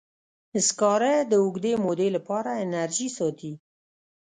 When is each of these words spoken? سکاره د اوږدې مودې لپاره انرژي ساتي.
سکاره 0.67 1.13
د 1.31 1.33
اوږدې 1.43 1.73
مودې 1.83 2.09
لپاره 2.15 2.51
انرژي 2.65 3.09
ساتي. 3.17 3.53